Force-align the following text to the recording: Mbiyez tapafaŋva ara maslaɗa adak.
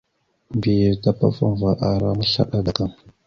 Mbiyez 0.55 0.95
tapafaŋva 1.03 1.71
ara 1.89 2.09
maslaɗa 2.19 2.57
adak. 2.59 2.79